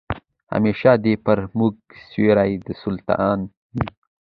[0.53, 1.75] همېشه دي پر موږ
[2.09, 3.39] سیوری د سلطان
[3.75, 3.87] وي